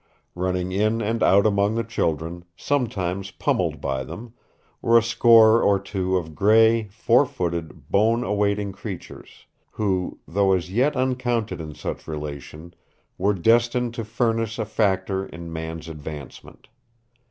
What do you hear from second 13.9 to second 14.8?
to furnish a